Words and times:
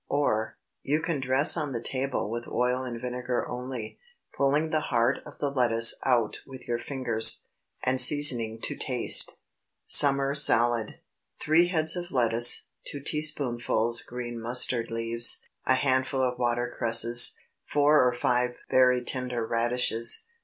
Or, 0.09 0.57
You 0.81 0.99
can 0.99 1.19
dress 1.19 1.55
on 1.55 1.73
the 1.73 1.79
table 1.79 2.27
with 2.31 2.47
oil 2.47 2.81
and 2.83 2.99
vinegar 2.99 3.47
only, 3.47 3.99
pulling 4.35 4.71
the 4.71 4.81
heart 4.89 5.19
of 5.27 5.37
the 5.37 5.51
lettuce 5.51 5.95
out 6.03 6.41
with 6.47 6.67
your 6.67 6.79
fingers, 6.79 7.43
and 7.83 8.01
seasoning 8.01 8.59
to 8.61 8.75
taste. 8.75 9.37
SUMMER 9.85 10.33
SALAD. 10.33 11.01
3 11.39 11.67
heads 11.67 11.95
of 11.95 12.09
lettuce. 12.09 12.63
2 12.87 12.99
teaspoonfuls 13.01 14.01
green 14.01 14.41
mustard 14.41 14.89
leaves. 14.89 15.41
A 15.67 15.75
handful 15.75 16.23
of 16.23 16.39
water 16.39 16.73
cresses. 16.75 17.37
Four 17.67 18.03
or 18.03 18.11
five 18.11 18.55
very 18.71 19.03
tender 19.03 19.45
radishes. 19.45 20.23